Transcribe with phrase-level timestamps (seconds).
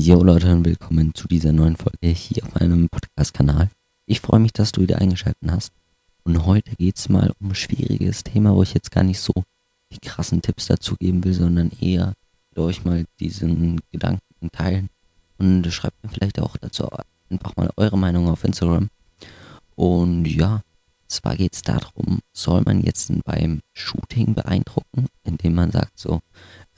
[0.00, 3.68] Jo Leute und willkommen zu dieser neuen Folge hier auf meinem Podcast-Kanal.
[4.06, 5.72] Ich freue mich, dass du wieder eingeschaltet hast.
[6.22, 9.32] Und heute geht es mal um ein schwieriges Thema, wo ich jetzt gar nicht so
[9.90, 12.12] die krassen Tipps dazu geben will, sondern eher
[12.54, 14.88] euch mal diesen Gedanken teilen.
[15.36, 16.88] Und schreibt mir vielleicht auch dazu
[17.28, 18.90] einfach mal eure Meinung auf Instagram.
[19.74, 20.62] Und ja,
[21.08, 26.20] zwar geht es darum, soll man jetzt beim Shooting beeindrucken, indem man sagt so,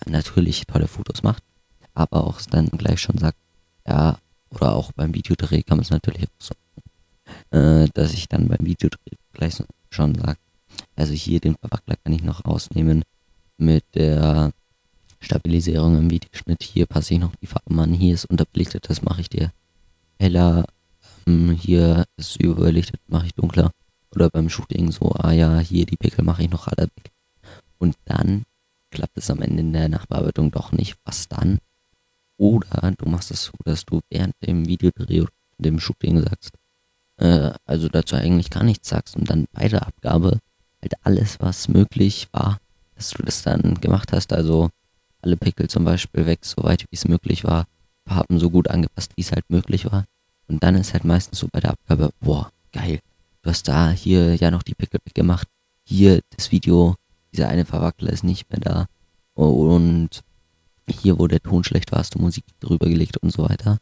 [0.06, 1.42] natürlich tolle Fotos macht,
[2.00, 3.38] aber auch dann gleich schon sagt,
[3.86, 4.18] ja,
[4.50, 6.54] oder auch beim Videodreh kann man es natürlich auch so,
[7.56, 10.38] äh, dass ich dann beim Videodreh gleich schon sage,
[10.96, 13.04] also hier den Verwackler kann ich noch rausnehmen
[13.58, 14.52] mit der
[15.20, 16.62] Stabilisierung im Videoschnitt.
[16.62, 19.52] Hier passe ich noch die Farben an, hier ist unterbelichtet, das mache ich dir
[20.18, 20.64] heller.
[21.26, 23.70] Ähm, hier ist überbelichtet, mache ich dunkler.
[24.14, 27.12] Oder beim Shooting so, ah ja, hier die Pickel mache ich noch alle weg.
[27.78, 28.44] Und dann
[28.90, 30.96] klappt es am Ende in der Nachbearbeitung doch nicht.
[31.04, 31.58] Was dann?
[32.40, 36.52] Oder du machst es so, dass du während dem Videodreh oder dem Shooting sagst,
[37.18, 40.38] äh, also dazu eigentlich gar nichts sagst und dann bei der Abgabe
[40.80, 42.56] halt alles, was möglich war,
[42.94, 44.32] dass du das dann gemacht hast.
[44.32, 44.70] Also
[45.20, 47.66] alle Pickel zum Beispiel weg, so weit wie es möglich war,
[48.06, 50.06] Farben so gut angepasst, wie es halt möglich war.
[50.48, 53.00] Und dann ist halt meistens so bei der Abgabe, boah, geil,
[53.42, 55.46] du hast da hier ja noch die Pickel weggemacht,
[55.84, 56.94] hier das Video,
[57.34, 58.86] dieser eine Verwackler ist nicht mehr da
[59.34, 60.22] und
[60.92, 63.78] hier, wo der Ton schlecht war, hast du Musik drüber gelegt und so weiter.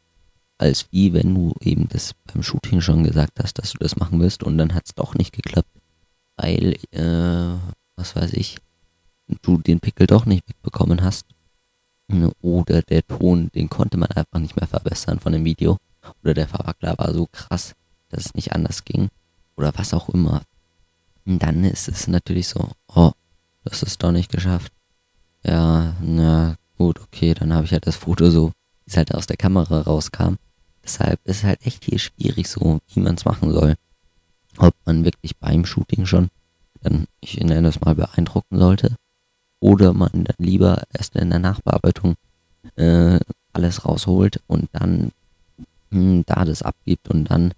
[0.58, 4.20] Als wie wenn du eben das beim Shooting schon gesagt hast, dass du das machen
[4.20, 5.70] wirst und dann hat es doch nicht geklappt,
[6.36, 7.58] weil, äh,
[7.96, 8.58] was weiß ich,
[9.42, 11.26] du den Pickel doch nicht wegbekommen hast.
[12.40, 15.76] Oder der Ton, den konnte man einfach nicht mehr verbessern von dem Video.
[16.22, 17.74] Oder der Verwackler war so krass,
[18.08, 19.10] dass es nicht anders ging.
[19.56, 20.42] Oder was auch immer.
[21.26, 23.12] Und dann ist es natürlich so, oh,
[23.64, 24.72] das ist doch nicht geschafft.
[25.44, 28.48] Ja, na, Gut, okay, dann habe ich halt das Foto so,
[28.84, 30.36] wie es halt aus der Kamera rauskam.
[30.84, 33.74] Deshalb ist es halt echt hier schwierig so, wie man es machen soll.
[34.58, 36.30] Ob man wirklich beim Shooting schon
[36.82, 38.96] dann, ich nenne das mal, beeindrucken sollte.
[39.60, 42.14] Oder man dann lieber erst in der Nachbearbeitung
[42.76, 43.18] äh,
[43.52, 45.10] alles rausholt und dann
[45.90, 47.54] mh, hm, da das abgibt und dann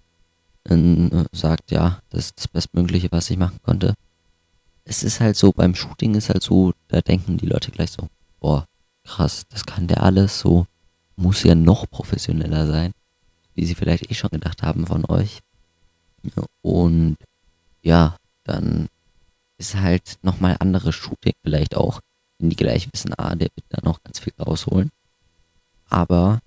[0.63, 3.93] äh, sagt, ja, das ist das Bestmögliche, was ich machen konnte.
[4.83, 8.07] Es ist halt so, beim Shooting ist halt so, da denken die Leute gleich so,
[8.39, 8.65] boah,
[9.11, 10.65] krass, das kann der alles so,
[11.17, 12.91] muss ja noch professioneller sein,
[13.53, 15.39] wie sie vielleicht eh schon gedacht haben von euch.
[16.61, 17.17] Und
[17.81, 18.87] ja, dann
[19.57, 21.99] ist halt nochmal anderes Shooting vielleicht auch,
[22.39, 24.89] wenn die gleich wissen, ah, der wird da noch ganz viel rausholen.
[25.89, 26.39] Aber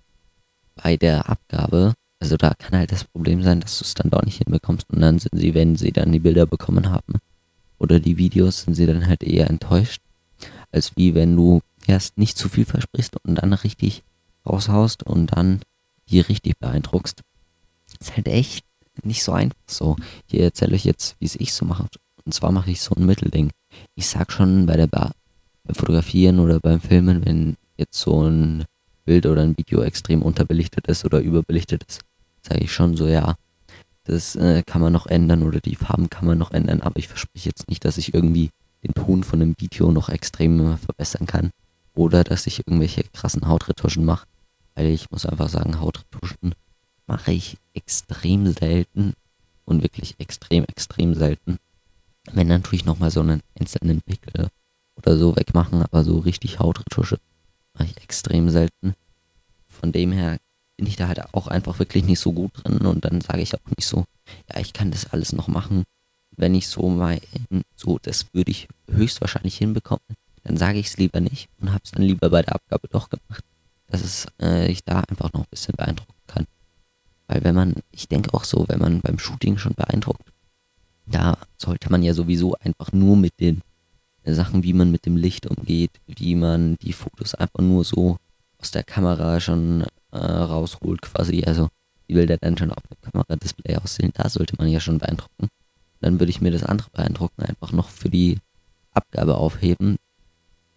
[0.75, 4.23] bei der Abgabe, also da kann halt das Problem sein, dass du es dann doch
[4.23, 7.21] nicht hinbekommst und dann sind sie, wenn sie dann die Bilder bekommen haben
[7.79, 10.01] oder die Videos, sind sie dann halt eher enttäuscht,
[10.73, 14.03] als wie wenn du erst nicht zu viel versprichst und dann richtig
[14.47, 15.61] raushaust und dann
[16.07, 17.23] hier richtig beeindruckst.
[18.01, 18.65] Ist halt echt
[19.03, 19.97] nicht so einfach so.
[20.27, 21.87] Hier erzähle ich jetzt, wie es ich so mache.
[22.25, 23.51] Und zwar mache ich so ein Mittelding.
[23.95, 25.13] Ich sag schon bei der Bar,
[25.65, 28.65] beim Fotografieren oder beim Filmen, wenn jetzt so ein
[29.05, 32.01] Bild oder ein Video extrem unterbelichtet ist oder überbelichtet ist,
[32.43, 33.35] sage ich schon so, ja,
[34.05, 37.09] das äh, kann man noch ändern oder die Farben kann man noch ändern, aber ich
[37.09, 38.51] verspreche jetzt nicht, dass ich irgendwie
[38.83, 41.51] den Ton von einem Video noch extrem verbessern kann
[41.95, 44.27] oder dass ich irgendwelche krassen Hautretuschen mache.
[44.75, 46.55] Weil ich muss einfach sagen, Hautretuschen
[47.07, 49.15] mache ich extrem selten
[49.65, 51.59] und wirklich extrem, extrem selten.
[52.33, 54.49] Wenn dann tue ich nochmal so einen einzelnen Pickel
[54.97, 57.19] oder so wegmachen, aber so richtig Hautretusche
[57.75, 58.95] mache ich extrem selten.
[59.69, 60.39] Von dem her
[60.77, 63.55] bin ich da halt auch einfach wirklich nicht so gut drin und dann sage ich
[63.55, 64.05] auch nicht so,
[64.51, 65.85] ja, ich kann das alles noch machen.
[66.37, 67.21] Wenn ich so mal,
[67.77, 70.03] so, das würde ich höchstwahrscheinlich hinbekommen,
[70.45, 73.09] dann sage ich es lieber nicht und habe es dann lieber bei der Abgabe doch
[73.09, 73.45] gemacht,
[73.89, 76.47] dass es, äh, ich da einfach noch ein bisschen beeindrucken kann.
[77.27, 80.31] Weil wenn man, ich denke auch so, wenn man beim Shooting schon beeindruckt,
[81.07, 83.63] da sollte man ja sowieso einfach nur mit den
[84.25, 88.17] Sachen, wie man mit dem Licht umgeht, wie man die Fotos einfach nur so
[88.59, 91.69] aus der Kamera schon äh, rausholt quasi, also
[92.09, 95.49] die Bilder dann schon auf dem Kameradisplay aussehen, da sollte man ja schon beeindrucken.
[96.01, 98.39] Dann würde ich mir das andere beeindrucken einfach noch für die
[98.93, 99.97] Abgabe aufheben,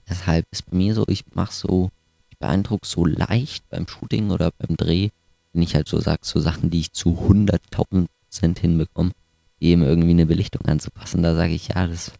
[0.09, 1.89] Deshalb ist bei mir so, ich mache so,
[2.29, 5.09] ich beeindrucke so leicht beim Shooting oder beim Dreh,
[5.53, 9.11] wenn ich halt so sage, so Sachen, die ich zu 100.000 Prozent hinbekomme,
[9.59, 11.23] eben irgendwie eine Belichtung anzupassen.
[11.23, 12.11] Da sage ich, ja, das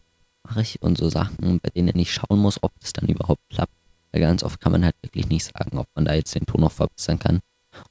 [0.44, 3.74] mache ich und so Sachen, bei denen ich schauen muss, ob das dann überhaupt klappt.
[4.12, 6.62] Weil ganz oft kann man halt wirklich nicht sagen, ob man da jetzt den Ton
[6.62, 7.40] noch verbessern kann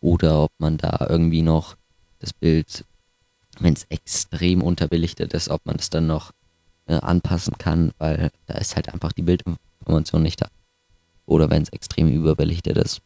[0.01, 1.77] oder ob man da irgendwie noch
[2.19, 2.85] das Bild,
[3.61, 6.33] wenn es extrem unterbelichtet ist, ob man es dann noch
[6.87, 10.49] äh, anpassen kann, weil da ist halt einfach die Bildinformation nicht da.
[11.27, 13.01] Oder wenn es extrem überbelichtet ist.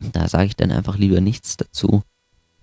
[0.00, 2.02] Da sage ich dann einfach lieber nichts dazu.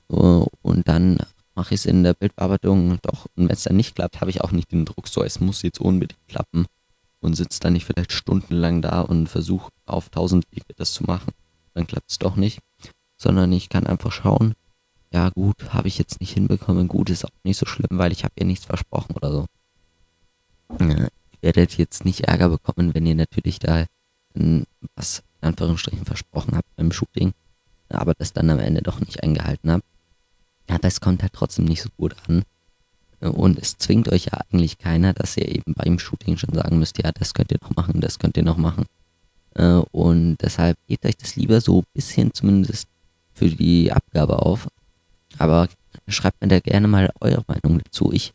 [0.10, 1.18] Uh, und dann
[1.56, 3.26] mache ich es in der Bildbearbeitung doch.
[3.36, 5.62] Und wenn es dann nicht klappt, habe ich auch nicht den Druck, so es muss
[5.64, 6.66] jetzt unbedingt klappen.
[7.22, 11.31] Und sitze dann nicht vielleicht stundenlang da und versuche auf tausend Wege das zu machen.
[11.74, 12.60] Dann klappt es doch nicht.
[13.18, 14.54] Sondern ich kann einfach schauen,
[15.12, 18.24] ja gut, habe ich jetzt nicht hinbekommen, gut, ist auch nicht so schlimm, weil ich
[18.26, 19.46] habe ihr nichts versprochen oder so.
[21.45, 23.86] Werdet jetzt nicht Ärger bekommen, wenn ihr natürlich da
[24.95, 27.33] was in Anführungsstrichen versprochen habt beim Shooting,
[27.88, 29.83] aber das dann am Ende doch nicht eingehalten habt.
[30.68, 32.42] Ja, das kommt halt trotzdem nicht so gut an.
[33.19, 36.97] Und es zwingt euch ja eigentlich keiner, dass ihr eben beim Shooting schon sagen müsst,
[36.97, 38.86] ja, das könnt ihr noch machen, das könnt ihr noch machen.
[39.53, 42.88] Äh, und deshalb gebt euch das lieber so ein bisschen zumindest
[43.36, 44.68] für die Abgabe auf.
[45.38, 45.69] Aber
[46.07, 48.12] schreibt mir da gerne mal eure Meinung dazu.
[48.12, 48.33] Ich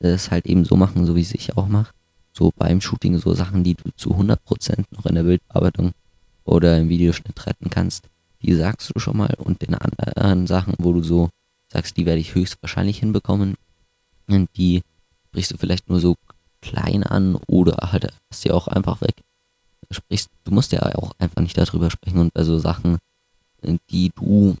[0.00, 1.92] will es halt eben so machen, so wie es ich auch mache.
[2.38, 5.90] So beim Shooting so Sachen, die du zu 100% noch in der Bildbearbeitung
[6.44, 8.08] oder im Videoschnitt retten kannst,
[8.42, 9.34] die sagst du schon mal.
[9.38, 11.30] Und den anderen Sachen, wo du so
[11.66, 13.56] sagst, die werde ich höchstwahrscheinlich hinbekommen,
[14.56, 14.82] die
[15.32, 16.14] brichst du vielleicht nur so
[16.60, 19.16] klein an oder halt hast sie auch einfach weg.
[19.90, 22.98] Sprichst, du musst ja auch einfach nicht darüber sprechen und bei so Sachen,
[23.90, 24.54] die du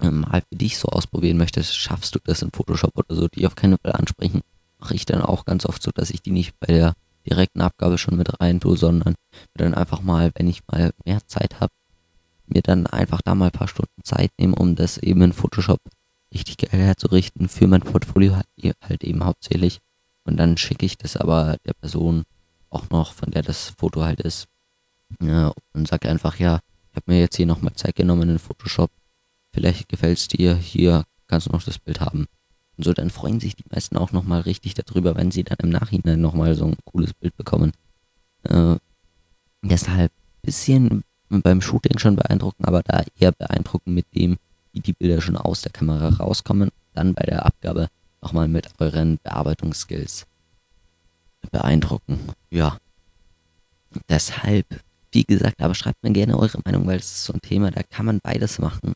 [0.00, 3.46] ähm, halt für dich so ausprobieren möchtest, schaffst du das in Photoshop oder so, die
[3.46, 4.40] auf keinen Fall ansprechen,
[4.78, 6.94] mache ich dann auch ganz oft so, dass ich die nicht bei der
[7.28, 9.14] direkten Abgabe schon mit rein tue, sondern
[9.54, 11.72] dann einfach mal, wenn ich mal mehr Zeit habe,
[12.46, 15.80] mir dann einfach da mal ein paar Stunden Zeit nehmen, um das eben in Photoshop
[16.32, 19.80] richtig geil herzurichten für mein Portfolio halt, halt eben hauptsächlich.
[20.24, 22.24] Und dann schicke ich das aber der Person
[22.70, 24.46] auch noch, von der das Foto halt ist.
[25.20, 28.90] Ja, und sage einfach, ja, ich habe mir jetzt hier nochmal Zeit genommen in Photoshop.
[29.52, 32.26] Vielleicht gefällt es dir, hier kannst du noch das Bild haben.
[32.76, 35.70] Und so, dann freuen sich die meisten auch nochmal richtig darüber, wenn sie dann im
[35.70, 37.72] Nachhinein nochmal so ein cooles Bild bekommen.
[38.44, 38.76] Äh,
[39.62, 40.12] deshalb
[40.42, 44.36] bisschen beim Shooting schon beeindrucken, aber da eher beeindrucken mit dem,
[44.72, 46.70] wie die Bilder schon aus der Kamera rauskommen.
[46.94, 47.88] Dann bei der Abgabe
[48.22, 50.26] nochmal mit euren Bearbeitungsskills
[51.50, 52.18] beeindrucken.
[52.50, 52.78] Ja.
[54.08, 54.66] Deshalb,
[55.12, 57.82] wie gesagt, aber schreibt mir gerne eure Meinung, weil es ist so ein Thema, da
[57.82, 58.94] kann man beides machen.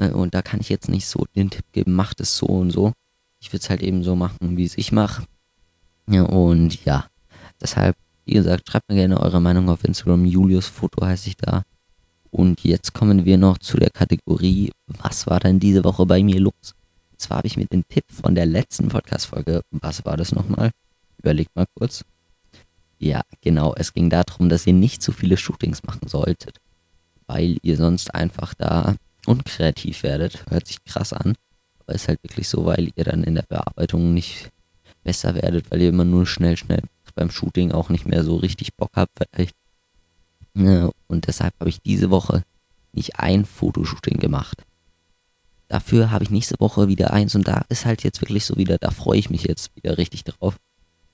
[0.00, 2.70] Äh, und da kann ich jetzt nicht so den Tipp geben, macht es so und
[2.70, 2.92] so.
[3.40, 5.24] Ich würde es halt eben so machen, wie es ich mache.
[6.08, 7.06] Ja, und ja,
[7.60, 10.24] deshalb, wie gesagt, schreibt mir gerne eure Meinung auf Instagram.
[10.24, 11.62] Julius Foto heiße ich da.
[12.30, 16.40] Und jetzt kommen wir noch zu der Kategorie, was war denn diese Woche bei mir
[16.40, 16.74] los?
[17.12, 20.70] Und zwar habe ich mir den Tipp von der letzten Podcast-Folge, was war das nochmal?
[21.18, 22.04] Überlegt mal kurz.
[22.98, 26.58] Ja, genau, es ging darum, dass ihr nicht zu viele Shootings machen solltet,
[27.26, 28.94] weil ihr sonst einfach da
[29.30, 30.44] unkreativ werdet.
[30.50, 31.34] Hört sich krass an,
[31.78, 34.50] aber ist halt wirklich so, weil ihr dann in der Bearbeitung nicht
[35.02, 36.82] besser werdet, weil ihr immer nur schnell, schnell
[37.14, 39.54] beim Shooting auch nicht mehr so richtig Bock habt, vielleicht.
[40.54, 42.44] Und deshalb habe ich diese Woche
[42.92, 44.62] nicht ein Fotoshooting gemacht.
[45.68, 48.78] Dafür habe ich nächste Woche wieder eins und da ist halt jetzt wirklich so wieder,
[48.78, 50.56] da freue ich mich jetzt wieder richtig drauf.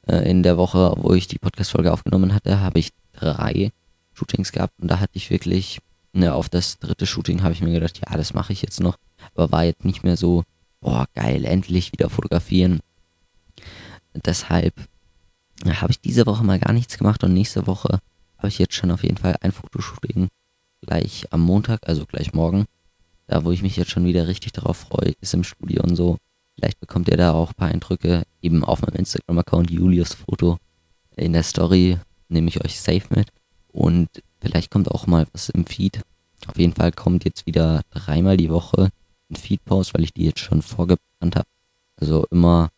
[0.06, 3.72] Äh, in der Woche, wo ich die Podcast-Folge aufgenommen hatte, habe ich drei
[4.14, 5.80] Shootings gehabt und da hatte ich wirklich
[6.16, 8.96] ne, auf das dritte Shooting habe ich mir gedacht, ja, das mache ich jetzt noch.
[9.34, 10.44] Aber war jetzt nicht mehr so,
[10.80, 12.80] boah, geil, endlich wieder fotografieren.
[14.14, 14.74] Deshalb
[15.64, 17.98] habe ich diese Woche mal gar nichts gemacht und nächste Woche
[18.38, 20.28] habe ich jetzt schon auf jeden Fall ein Fotoshooting
[20.82, 22.66] gleich am Montag, also gleich morgen.
[23.26, 26.18] Da, wo ich mich jetzt schon wieder richtig darauf freue, ist im Studio und so.
[26.54, 30.58] Vielleicht bekommt ihr da auch ein paar Eindrücke, eben auf meinem Instagram-Account Julius Foto.
[31.16, 31.98] In der Story
[32.28, 33.28] nehme ich euch safe mit.
[33.68, 34.08] Und
[34.40, 36.02] Vielleicht kommt auch mal was im Feed.
[36.46, 38.90] Auf jeden Fall kommt jetzt wieder dreimal die Woche
[39.30, 41.48] ein Feed-Post, weil ich die jetzt schon vorgeplant habe.
[41.96, 42.70] Also immer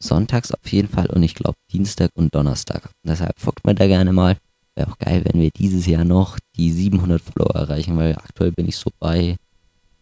[0.00, 2.90] sonntags auf jeden Fall und ich glaube Dienstag und Donnerstag.
[3.02, 4.36] Deshalb folgt mir da gerne mal.
[4.74, 8.68] Wäre auch geil, wenn wir dieses Jahr noch die 700 Follower erreichen, weil aktuell bin
[8.68, 9.36] ich so bei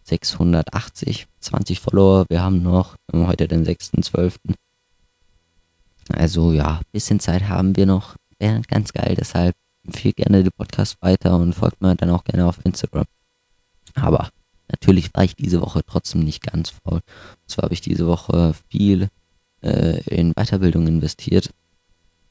[0.04, 2.26] 680, 20 Follower.
[2.28, 4.34] Wir haben noch heute den 6.12.
[6.12, 8.16] Also ja, bisschen Zeit haben wir noch.
[8.38, 9.54] Wäre ganz geil, deshalb
[9.86, 13.06] empfehlt gerne den Podcast weiter und folgt mir dann auch gerne auf Instagram.
[13.94, 14.30] Aber
[14.68, 17.00] natürlich war ich diese Woche trotzdem nicht ganz faul.
[17.00, 19.08] Und zwar habe ich diese Woche viel
[19.62, 21.50] äh, in Weiterbildung investiert.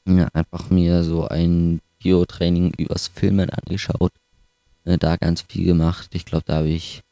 [0.06, 4.12] Ja, einfach mir so ein Bio-Training übers Filmen angeschaut.
[4.84, 6.10] Äh, da ganz viel gemacht.
[6.14, 7.02] Ich glaube, da habe ich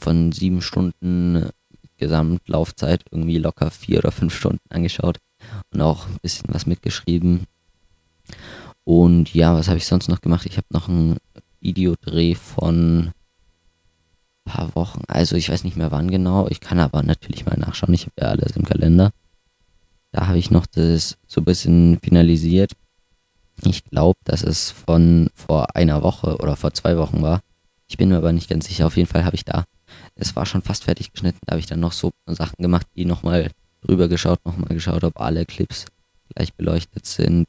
[0.00, 1.50] von sieben Stunden
[1.96, 5.18] Gesamtlaufzeit irgendwie locker vier oder fünf Stunden angeschaut
[5.72, 7.46] und auch ein bisschen was mitgeschrieben.
[8.86, 10.46] Und ja, was habe ich sonst noch gemacht?
[10.46, 11.16] Ich habe noch einen
[11.60, 13.12] Videodreh von ein
[14.44, 15.02] paar Wochen.
[15.08, 16.46] Also ich weiß nicht mehr wann genau.
[16.48, 17.94] Ich kann aber natürlich mal nachschauen.
[17.94, 19.10] Ich habe ja alles im Kalender.
[20.12, 22.74] Da habe ich noch das so ein bisschen finalisiert.
[23.64, 27.40] Ich glaube, dass es von vor einer Woche oder vor zwei Wochen war.
[27.88, 28.86] Ich bin mir aber nicht ganz sicher.
[28.86, 29.64] Auf jeden Fall habe ich da,
[30.14, 33.04] es war schon fast fertig geschnitten, da habe ich dann noch so Sachen gemacht, die
[33.04, 33.50] nochmal
[33.80, 35.86] drüber geschaut, nochmal geschaut, ob alle Clips
[36.34, 37.46] gleich beleuchtet sind,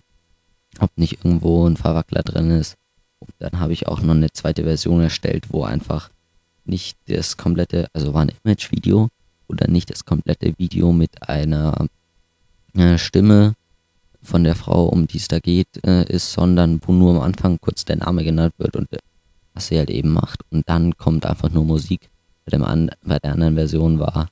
[0.82, 2.76] ob nicht irgendwo ein Verwackler drin ist.
[3.20, 6.10] Und dann habe ich auch noch eine zweite Version erstellt, wo einfach
[6.66, 9.10] nicht das komplette, also war ein Image-Video
[9.48, 11.88] oder nicht das komplette Video mit einer
[12.76, 13.54] äh, Stimme
[14.22, 17.58] von der Frau, um die es da geht, äh, ist, sondern wo nur am Anfang
[17.60, 18.98] kurz der Name genannt wird und äh,
[19.54, 20.42] was sie halt eben macht.
[20.52, 22.10] Und dann kommt einfach nur Musik.
[22.46, 24.30] Bei, dem an, bei der anderen Version war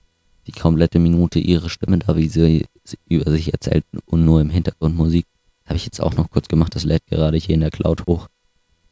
[0.48, 4.50] die komplette Minute ihre Stimme da, wie sie, sie über sich erzählt und nur im
[4.50, 5.26] Hintergrund Musik.
[5.66, 8.28] Habe ich jetzt auch noch kurz gemacht, das lädt gerade hier in der Cloud hoch.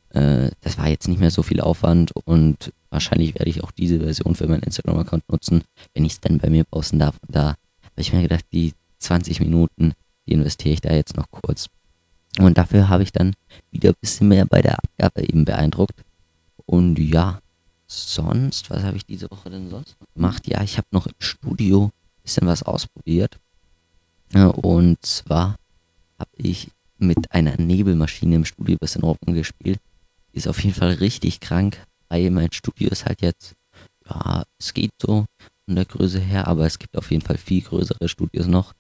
[0.10, 4.00] Äh, das war jetzt nicht mehr so viel Aufwand und wahrscheinlich werde ich auch diese
[4.00, 5.64] Version für meinen Instagram-Account nutzen,
[5.94, 7.18] wenn ich es dann bei mir posten darf.
[7.28, 9.94] Und da habe ich mir gedacht, die 20 Minuten,
[10.28, 11.68] die investiere ich da jetzt noch kurz.
[12.40, 13.36] Und dafür habe ich dann
[13.72, 16.04] wieder ein bisschen mehr bei der Abgabe eben beeindruckt.
[16.66, 17.40] Und ja,
[17.86, 20.48] sonst, was habe ich diese Woche denn sonst gemacht?
[20.48, 23.40] Ja, ich habe noch im Studio ein bisschen was ausprobiert.
[24.34, 25.58] Und zwar
[26.24, 29.80] habe ich mit einer Nebelmaschine im Studio ein bisschen rumgespielt.
[30.32, 33.56] Die ist auf jeden Fall richtig krank, weil mein Studio ist halt jetzt,
[34.10, 35.26] ja, es geht so
[35.66, 38.74] von der Größe her, aber es gibt auf jeden Fall viel größere Studios noch.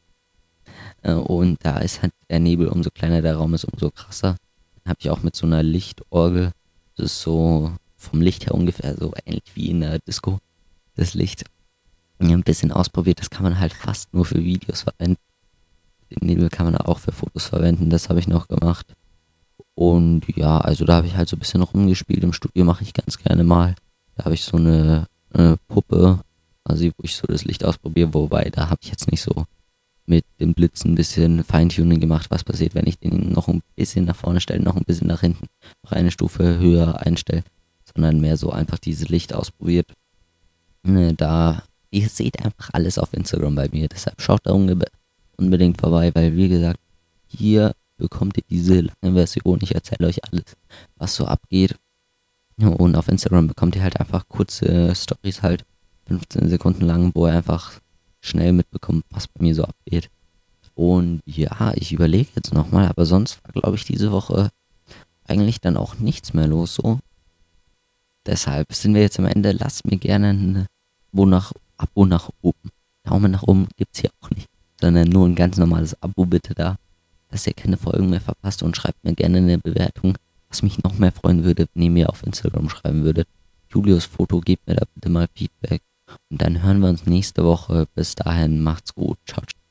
[1.01, 4.37] Äh, und da ist halt der Nebel, umso kleiner der Raum ist, umso krasser.
[4.83, 6.51] Dann habe ich auch mit so einer Lichtorgel,
[6.95, 10.39] das ist so vom Licht her ungefähr so ähnlich wie in der Disco,
[10.95, 11.43] das Licht.
[12.19, 15.17] Ein bisschen ausprobiert, das kann man halt fast nur für Videos verwenden.
[16.13, 18.93] Den Nebel kann man auch für Fotos verwenden, das habe ich noch gemacht.
[19.75, 22.23] Und ja, also da habe ich halt so ein bisschen rumgespielt.
[22.23, 23.75] Im Studio mache ich ganz gerne mal.
[24.15, 26.19] Da habe ich so eine, eine Puppe,
[26.63, 29.45] also wo ich so das Licht ausprobiere, wobei da habe ich jetzt nicht so
[30.05, 34.05] mit dem Blitz ein bisschen Feintuning gemacht, was passiert, wenn ich den noch ein bisschen
[34.05, 35.47] nach vorne stelle, noch ein bisschen nach hinten,
[35.83, 37.43] noch eine Stufe höher einstelle,
[37.93, 39.93] sondern mehr so einfach dieses Licht ausprobiert.
[40.83, 44.51] Ne, da, ihr seht einfach alles auf Instagram bei mir, deshalb schaut da
[45.37, 46.79] unbedingt vorbei, weil wie gesagt,
[47.27, 49.59] hier bekommt ihr diese lange Version.
[49.61, 50.57] Ich erzähle euch alles,
[50.95, 51.75] was so abgeht.
[52.57, 55.65] Und auf Instagram bekommt ihr halt einfach kurze Stories halt,
[56.07, 57.79] 15 Sekunden lang, wo ihr einfach
[58.21, 60.09] schnell mitbekommt, was bei mir so abgeht.
[60.75, 64.49] Und ja, ich überlege jetzt nochmal, aber sonst war, glaube ich, diese Woche
[65.25, 66.99] eigentlich dann auch nichts mehr los so.
[68.25, 69.51] Deshalb sind wir jetzt am Ende.
[69.51, 70.65] Lasst mir gerne ein
[71.11, 71.25] Abo
[72.05, 72.69] nach, oben.
[73.03, 74.47] Daumen nach oben gibt es hier auch nicht,
[74.83, 76.75] sondern nur ein ganz normales Abo bitte da,
[77.29, 80.17] dass ihr keine Folgen mehr verpasst und schreibt mir gerne eine Bewertung.
[80.49, 83.29] Was mich noch mehr freuen würde, wenn ihr mir auf Instagram schreiben würdet.
[83.71, 85.81] Julius Foto, gebt mir da bitte mal Feedback.
[86.29, 87.87] Und dann hören wir uns nächste Woche.
[87.95, 89.17] Bis dahin, macht's gut.
[89.25, 89.62] Ciao, ciao.